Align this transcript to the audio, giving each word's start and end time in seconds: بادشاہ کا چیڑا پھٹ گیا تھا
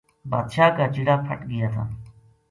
بادشاہ 0.31 0.69
کا 0.77 0.85
چیڑا 0.93 1.15
پھٹ 1.25 1.39
گیا 1.49 1.67
تھا 1.73 1.83